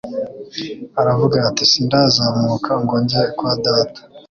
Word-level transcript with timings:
aravuga 1.01 1.35
ati: 1.49 1.63
«Sindazamuka 1.71 2.71
ngo 2.81 2.95
njye 3.03 3.21
kwa 3.37 3.51
Data.'» 3.65 4.01